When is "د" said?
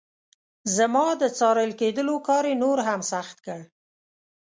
1.21-1.23